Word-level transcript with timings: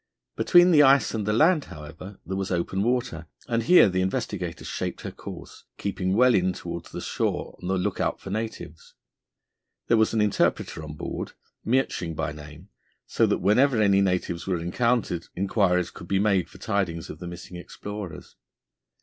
Between 0.35 0.71
the 0.71 0.81
ice 0.81 1.13
and 1.13 1.27
the 1.27 1.31
land, 1.31 1.65
however, 1.65 2.19
there 2.25 2.35
was 2.35 2.49
open 2.49 2.81
water, 2.81 3.27
and 3.47 3.61
here 3.61 3.87
the 3.87 4.01
Investigator 4.01 4.65
shaped 4.65 5.01
her 5.01 5.11
course, 5.11 5.65
keeping 5.77 6.15
well 6.15 6.33
in 6.33 6.53
towards 6.53 6.89
the 6.89 7.01
shore 7.01 7.55
on 7.61 7.67
the 7.67 7.77
look 7.77 7.99
out 7.99 8.19
for 8.19 8.31
natives. 8.31 8.95
There 9.89 9.97
was 9.97 10.11
an 10.15 10.19
interpreter 10.19 10.83
on 10.83 10.95
board, 10.95 11.33
Miertsching 11.63 12.15
by 12.15 12.31
name, 12.31 12.69
so 13.05 13.27
that 13.27 13.41
whenever 13.43 13.79
any 13.79 14.01
natives 14.01 14.47
were 14.47 14.57
encountered 14.57 15.27
inquiries 15.35 15.91
could 15.91 16.07
be 16.07 16.17
made 16.17 16.49
for 16.49 16.57
tidings 16.57 17.11
of 17.11 17.19
the 17.19 17.27
missing 17.27 17.55
explorers. 17.55 18.37